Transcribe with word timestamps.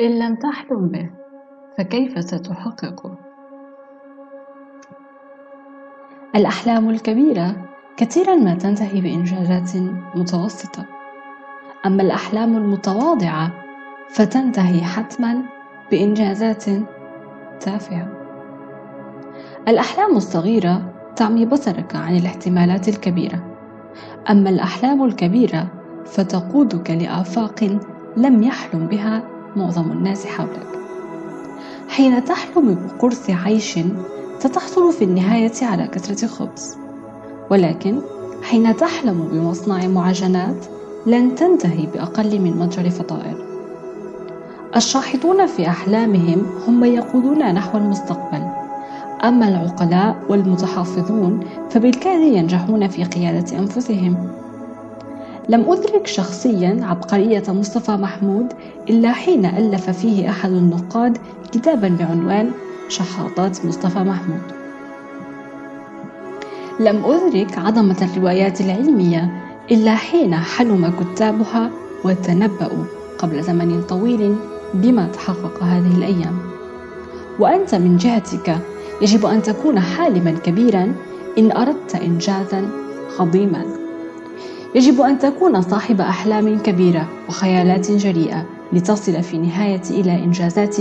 إن 0.00 0.18
لم 0.18 0.34
تحلم 0.34 0.88
به 0.88 1.10
فكيف 1.78 2.24
ستحققه؟ 2.24 3.18
الأحلام 6.36 6.90
الكبيرة 6.90 7.56
كثيرا 7.96 8.34
ما 8.34 8.54
تنتهي 8.54 9.00
بإنجازات 9.00 9.70
متوسطة. 10.14 10.84
أما 11.86 12.02
الأحلام 12.02 12.56
المتواضعة 12.56 13.52
فتنتهي 14.08 14.82
حتما 14.84 15.42
بإنجازات 15.90 16.64
تافهة. 17.60 18.08
الأحلام 19.68 20.16
الصغيرة 20.16 20.92
تعمي 21.16 21.46
بصرك 21.46 21.96
عن 21.96 22.16
الاحتمالات 22.16 22.88
الكبيرة. 22.88 23.56
أما 24.30 24.50
الأحلام 24.50 25.04
الكبيرة 25.04 25.66
فتقودك 26.04 26.90
لآفاق 26.90 27.78
لم 28.16 28.42
يحلم 28.42 28.86
بها 28.86 29.31
معظم 29.56 29.92
الناس 29.92 30.26
حولك. 30.26 30.66
حين 31.88 32.24
تحلم 32.24 32.74
بقرص 32.74 33.30
عيش 33.30 33.78
ستحصل 34.38 34.92
في 34.92 35.04
النهاية 35.04 35.52
على 35.62 35.86
كثرة 35.86 36.26
خبز 36.26 36.76
ولكن 37.50 38.00
حين 38.42 38.76
تحلم 38.76 39.28
بمصنع 39.32 39.86
معجنات 39.86 40.66
لن 41.06 41.34
تنتهي 41.34 41.86
بأقل 41.86 42.40
من 42.40 42.56
متجر 42.56 42.90
فطائر. 42.90 43.46
الشاحطون 44.76 45.46
في 45.46 45.68
أحلامهم 45.68 46.46
هم 46.68 46.84
يقودون 46.84 47.54
نحو 47.54 47.78
المستقبل. 47.78 48.42
أما 49.24 49.48
العقلاء 49.48 50.16
والمتحافظون 50.28 51.40
فبالكاد 51.70 52.20
ينجحون 52.20 52.88
في 52.88 53.04
قيادة 53.04 53.58
أنفسهم. 53.58 54.41
لم 55.52 55.72
أدرك 55.72 56.06
شخصيا 56.06 56.80
عبقرية 56.82 57.42
مصطفى 57.48 57.92
محمود 57.92 58.52
إلا 58.90 59.12
حين 59.12 59.46
ألف 59.46 59.90
فيه 59.90 60.30
أحد 60.30 60.50
النقاد 60.50 61.18
كتابا 61.52 61.88
بعنوان 61.88 62.50
شحاطات 62.88 63.66
مصطفى 63.66 63.98
محمود 63.98 64.42
لم 66.80 67.04
أدرك 67.04 67.58
عظمة 67.58 67.96
الروايات 68.02 68.60
العلمية 68.60 69.42
إلا 69.70 69.94
حين 69.94 70.34
حلم 70.34 70.92
كتابها 71.00 71.70
وتنبأوا 72.04 72.84
قبل 73.18 73.42
زمن 73.42 73.82
طويل 73.82 74.36
بما 74.74 75.06
تحقق 75.06 75.62
هذه 75.62 75.96
الأيام. 75.96 76.38
وأنت 77.38 77.74
من 77.74 77.96
جهتك 77.96 78.58
يجب 79.02 79.26
أن 79.26 79.42
تكون 79.42 79.80
حالما 79.80 80.30
كبيرا 80.30 80.94
إن 81.38 81.52
أردت 81.52 81.94
إنجازا 81.94 82.68
عظيما. 83.20 83.81
يجب 84.74 85.00
أن 85.00 85.18
تكون 85.18 85.62
صاحب 85.62 86.00
أحلام 86.00 86.58
كبيرة 86.58 87.08
وخيالات 87.28 87.90
جريئة 87.90 88.46
لتصل 88.72 89.22
في 89.22 89.34
النهاية 89.34 89.82
إلى 89.90 90.24
إنجازات 90.24 90.76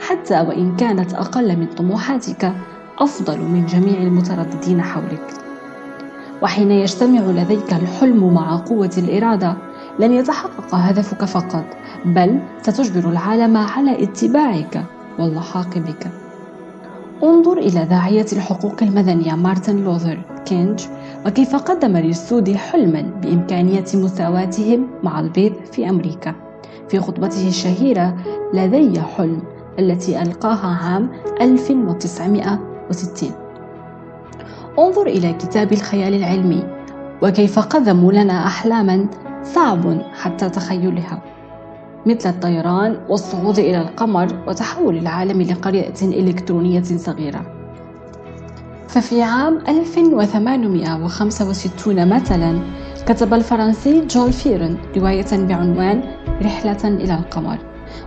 حتى 0.00 0.40
وإن 0.40 0.76
كانت 0.76 1.14
أقل 1.14 1.56
من 1.56 1.66
طموحاتك 1.66 2.52
أفضل 2.98 3.38
من 3.40 3.66
جميع 3.66 4.02
المترددين 4.02 4.82
حولك. 4.82 5.34
وحين 6.42 6.70
يجتمع 6.70 7.20
لديك 7.20 7.72
الحلم 7.72 8.34
مع 8.34 8.56
قوة 8.56 8.90
الإرادة 8.98 9.56
لن 9.98 10.12
يتحقق 10.12 10.74
هدفك 10.74 11.24
فقط 11.24 11.64
بل 12.04 12.38
ستجبر 12.62 13.10
العالم 13.10 13.56
على 13.56 14.02
اتباعك 14.02 14.84
واللحاق 15.18 15.78
بك 15.78 16.10
انظر 17.22 17.58
إلى 17.58 17.84
داعية 17.84 18.26
الحقوق 18.32 18.82
المدنية 18.82 19.34
مارتن 19.34 19.84
لوثر 19.84 20.18
كينج 20.46 20.80
وكيف 21.26 21.56
قدم 21.56 21.96
للسود 21.96 22.56
حلما 22.56 23.02
بإمكانية 23.02 23.84
مساواتهم 23.94 24.86
مع 25.02 25.20
البيض 25.20 25.52
في 25.72 25.88
أمريكا. 25.88 26.34
في 26.88 27.00
خطبته 27.00 27.48
الشهيرة 27.48 28.16
لدي 28.54 29.00
حلم 29.00 29.42
التي 29.78 30.22
ألقاها 30.22 30.66
عام 30.66 31.10
1960 31.40 33.30
انظر 34.78 35.06
إلى 35.06 35.32
كتاب 35.32 35.72
الخيال 35.72 36.14
العلمي 36.14 36.64
وكيف 37.22 37.58
قدموا 37.58 38.12
لنا 38.12 38.46
أحلاما 38.46 39.06
صعب 39.42 40.02
حتى 40.12 40.48
تخيلها. 40.50 41.22
مثل 42.06 42.28
الطيران 42.28 42.96
والصعود 43.08 43.58
إلى 43.58 43.80
القمر 43.80 44.28
وتحول 44.48 44.96
العالم 44.96 45.42
لقرية 45.42 45.94
إلكترونية 46.02 46.82
صغيرة. 46.82 47.63
ففي 48.88 49.22
عام 49.22 49.58
1865 49.68 52.08
مثلا 52.08 52.58
كتب 53.06 53.34
الفرنسي 53.34 54.06
جول 54.06 54.32
فيرن 54.32 54.76
رواية 54.96 55.46
بعنوان 55.46 56.02
رحلة 56.42 56.78
إلى 56.84 57.14
القمر. 57.14 57.58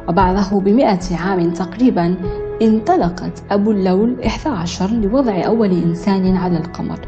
وبعده 0.09 0.59
بمئة 0.59 1.17
عام 1.17 1.53
تقريبا 1.53 2.15
انطلقت 2.61 3.43
أبو 3.51 3.71
اللول 3.71 4.21
11 4.25 4.91
لوضع 4.91 5.45
أول 5.45 5.71
إنسان 5.71 6.35
على 6.35 6.57
القمر. 6.57 6.99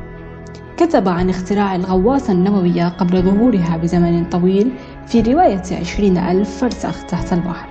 كتب 0.78 1.10
عن 1.10 1.30
اختراع 1.30 1.76
الغواصة 1.76 2.34
النووية 2.34 2.88
قبل 2.88 3.22
ظهورها 3.22 3.78
بزمن 3.78 4.26
طويل 4.26 4.72
في 5.08 5.22
رواية 5.22 5.62
عشرين 5.72 6.18
ألف 6.18 6.58
فرسخ 6.58 7.06
تحت 7.06 7.34
البحر. 7.34 7.70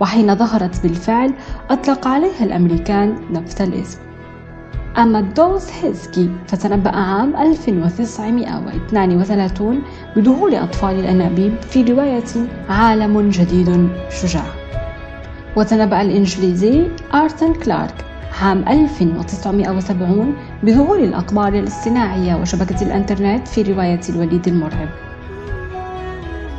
وحين 0.00 0.34
ظهرت 0.34 0.82
بالفعل 0.82 1.34
أطلق 1.70 2.08
عليها 2.08 2.44
الأمريكان 2.44 3.16
نفس 3.30 3.60
الإسم. 3.60 3.98
أما 4.98 5.20
ألدوس 5.20 5.70
هكسلي 5.82 6.30
فتنبأ 6.46 6.90
عام 6.90 7.36
1932 7.36 9.82
بدخول 10.16 10.54
أطفال 10.54 10.98
الأنابيب 10.98 11.62
في 11.62 11.82
رواية 11.82 12.24
عالم 12.68 13.30
جديد 13.30 13.88
شجاع. 14.10 14.44
وتنبأ 15.56 16.02
الإنجليزي 16.02 16.86
آرثر 17.14 17.52
كلارك 17.52 18.04
عام 18.42 18.64
1970 18.68 20.34
بظهور 20.62 20.98
الأقمار 20.98 21.54
الاصطناعية 21.54 22.34
وشبكة 22.34 22.82
الإنترنت 22.82 23.48
في 23.48 23.62
رواية 23.62 24.00
الوليد 24.08 24.48
المرعب. 24.48 24.88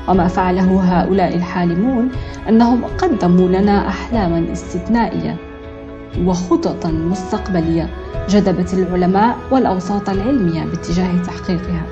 وما 0.07 0.28
فعله 0.28 0.81
هؤلاء 0.84 1.35
الحالمون 1.35 2.09
أنهم 2.50 2.85
قدموا 2.85 3.47
لنا 3.47 3.88
أحلاما 3.88 4.52
استثنائية. 4.52 5.38
وخططا 6.26 6.90
مستقبلية 6.92 7.90
جذبت 8.30 8.74
العلماء 8.74 9.38
والأوساط 9.52 10.10
العلمية 10.10 10.64
باتجاه 10.66 11.24
تحقيقها. 11.24 11.86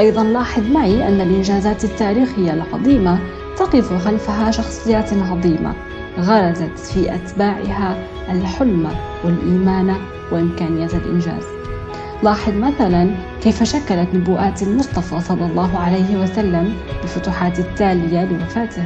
أيضا 0.00 0.24
لاحظ 0.24 0.62
معي 0.62 1.08
أن 1.08 1.20
الإنجازات 1.20 1.84
التاريخية 1.84 2.52
العظيمة 2.54 3.18
تقف 3.56 4.04
خلفها 4.04 4.50
شخصيات 4.50 5.12
عظيمة 5.12 5.74
غرزت 6.18 6.78
في 6.78 7.14
أتباعها 7.14 7.96
الحلم 8.30 8.88
والإيمان 9.24 9.96
وإمكانية 10.32 10.86
الإنجاز. 10.86 11.44
لاحظ 12.22 12.52
مثلا 12.52 13.10
كيف 13.42 13.62
شكلت 13.62 14.08
نبوءات 14.14 14.62
المصطفى 14.62 15.20
صلى 15.20 15.46
الله 15.46 15.78
عليه 15.78 16.22
وسلم 16.22 16.74
الفتوحات 17.02 17.58
التالية 17.58 18.24
لوفاته. 18.24 18.84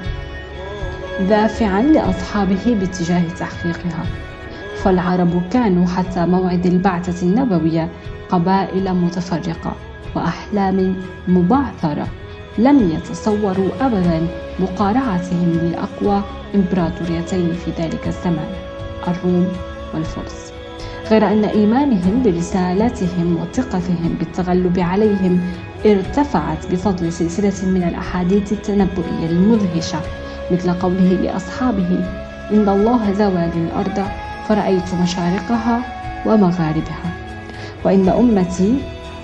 دافعا 1.21 1.83
لأصحابه 1.83 2.77
باتجاه 2.81 3.23
تحقيقها. 3.39 4.05
فالعرب 4.83 5.43
كانوا 5.51 5.87
حتى 5.87 6.27
موعد 6.27 6.67
البعثة 6.67 7.27
النبوية 7.27 7.89
قبائل 8.29 8.95
متفرقة 8.95 9.73
وأحلام 10.15 10.97
مبعثرة. 11.29 12.07
لم 12.59 12.91
يتصوروا 12.91 13.69
أبدا 13.81 14.27
مقارعتهم 14.61 15.59
لأقوى 15.73 16.23
إمبراطوريتين 16.55 17.53
في 17.53 17.71
ذلك 17.83 18.09
الزمان 18.09 18.49
الروم 19.09 19.49
والفرس. 19.95 20.53
غير 21.11 21.29
أن 21.29 21.45
إيمانهم 21.45 22.23
برسالتهم 22.23 23.37
وثقتهم 23.41 24.17
بالتغلب 24.19 24.79
عليهم 24.79 25.41
ارتفعت 25.87 26.67
بفضل 26.73 27.13
سلسلة 27.13 27.69
من 27.69 27.83
الأحاديث 27.83 28.53
التنبؤية 28.53 29.27
المدهشة. 29.31 30.01
مثل 30.51 30.73
قوله 30.73 31.19
لأصحابه 31.23 32.05
إن 32.53 32.69
الله 32.69 33.13
زوى 33.13 33.51
للأرض 33.57 34.05
فرأيت 34.49 34.95
مشارقها 35.03 35.83
ومغاربها 36.27 37.11
وإن 37.85 38.09
أمتي 38.09 38.79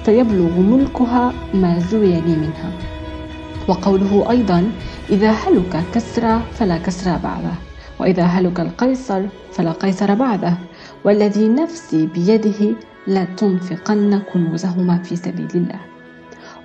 سيبلغ 0.07 0.61
ملكها 0.61 1.33
ما 1.55 1.79
زوي 1.79 2.21
لي 2.21 2.37
منها. 2.37 2.71
وقوله 3.69 4.31
أيضا 4.31 4.71
إذا 5.11 5.31
هلك 5.31 5.83
كسرى 5.95 6.41
فلا 6.53 6.79
كسرى 6.79 7.19
بعده 7.25 7.55
وإذا 8.01 8.23
هلك 8.23 8.61
القيصر 8.61 9.23
فلا 9.53 9.73
قيصر 9.73 10.15
بعده 10.15 10.55
والذي 11.05 11.49
نفسي 11.49 12.07
بيده 12.07 12.77
لا 13.07 13.25
تنفقن 13.25 14.23
كنوزهما 14.33 14.99
في 14.99 15.17
سبيل 15.17 15.49
الله. 15.55 15.92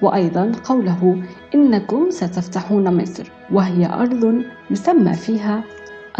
وأيضا 0.01 0.51
قوله 0.63 1.23
إنكم 1.55 2.09
ستفتحون 2.09 3.01
مصر 3.01 3.31
وهي 3.51 3.85
أرض 3.85 4.41
يسمى 4.71 5.13
فيها 5.13 5.63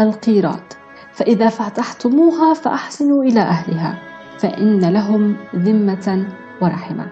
القيراط. 0.00 0.76
فإذا 1.12 1.48
فتحتموها 1.48 2.54
فأحسنوا 2.54 3.24
إلى 3.24 3.40
أهلها 3.40 3.98
فإن 4.38 4.80
لهم 4.80 5.36
ذمة 5.56 6.26
ورحمة. 6.62 7.06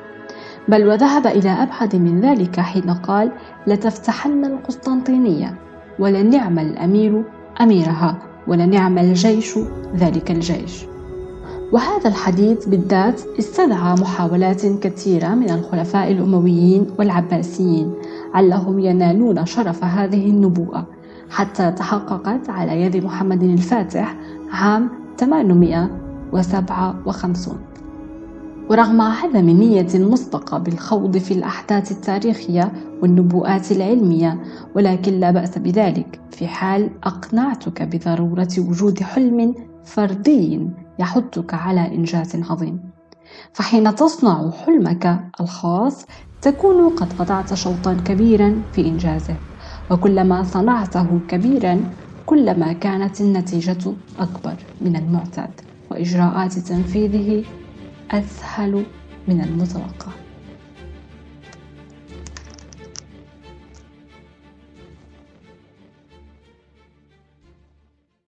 بل 0.69 0.87
وذهب 0.89 1.27
إلى 1.27 1.51
أبعد 1.51 1.97
من 1.97 2.21
ذلك 2.21 2.61
حين 2.61 2.91
قال 2.91 3.33
لتفتحن 3.67 4.45
القسطنطينية 4.45 5.55
ولنعم 5.99 6.59
الأمير 6.59 7.25
أميرها 7.61 8.19
ولنعم 8.47 8.99
الجيش 8.99 9.59
ذلك 9.97 10.31
الجيش. 10.31 10.96
وهذا 11.73 12.09
الحديث 12.09 12.67
بالذات 12.67 13.21
استدعى 13.39 13.95
محاولات 13.95 14.67
كثيرة 14.67 15.29
من 15.29 15.51
الخلفاء 15.51 16.13
الأمويين 16.13 16.87
والعباسيين 16.99 17.93
علهم 18.35 18.79
ينالون 18.79 19.47
شرف 19.47 19.85
هذه 19.85 20.31
النبوءة 20.31 20.87
حتى 21.31 21.71
تحققت 21.71 22.51
على 22.51 22.83
يد 22.83 23.05
محمد 23.05 23.43
الفاتح 23.43 24.17
عام 24.51 24.89
857 25.19 27.57
ورغم 28.71 29.01
عدم 29.01 29.51
نية 29.51 29.89
مسبقة 29.95 30.59
بالخوض 30.59 31.19
في 31.19 31.35
الأحداث 31.35 31.93
التاريخية 31.93 32.73
والنبوءات 33.03 33.73
العلمية 33.73 34.41
ولكن 34.75 35.21
لا 35.21 35.31
بأس 35.31 35.59
بذلك 35.59 36.21
في 36.31 36.47
حال 36.47 36.91
أقنعتك 37.05 37.83
بضرورة 37.83 38.49
وجود 38.59 39.03
حلم 39.03 39.55
فردي. 39.85 40.69
يحثك 40.99 41.55
على 41.55 41.95
إنجاز 41.95 42.37
عظيم. 42.51 42.91
فحين 43.53 43.95
تصنع 43.95 44.51
حلمك 44.51 45.21
الخاص 45.41 46.07
تكون 46.41 46.95
قد 46.95 47.13
قطعت 47.13 47.55
شوطا 47.55 47.95
كبيرا 47.95 48.63
في 48.73 48.87
إنجازه. 48.87 49.37
وكلما 49.91 50.43
صنعته 50.43 51.21
كبيرا 51.29 51.95
كلما 52.27 52.73
كانت 52.73 53.21
النتيجة 53.21 53.95
أكبر 54.19 54.57
من 54.81 54.97
المعتاد. 54.97 55.61
وإجراءات 55.91 56.53
تنفيذه 56.53 57.45
أسهل 58.11 58.87
من 59.29 59.41
المتوقع. 59.41 60.26